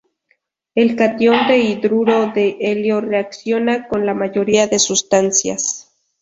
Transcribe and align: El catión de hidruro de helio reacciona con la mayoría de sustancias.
El 0.73 0.95
catión 0.95 1.47
de 1.47 1.59
hidruro 1.59 2.31
de 2.33 2.57
helio 2.59 3.01
reacciona 3.01 3.87
con 3.87 4.07
la 4.07 4.15
mayoría 4.15 4.65
de 4.65 4.79
sustancias. 4.79 5.93